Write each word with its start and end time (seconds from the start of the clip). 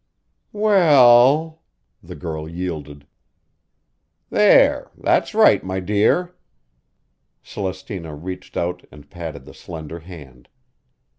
"W 0.51 0.75
e 0.75 0.99
ll," 0.99 1.61
the 2.01 2.15
girl 2.15 2.49
yielded. 2.49 3.05
"There, 4.31 4.89
that's 4.97 5.35
right, 5.35 5.63
my 5.63 5.79
dear." 5.79 6.33
Celestina 7.43 8.15
reached 8.15 8.57
out 8.57 8.83
and 8.91 9.11
patted 9.11 9.45
the 9.45 9.53
slender 9.53 9.99
hand. 9.99 10.49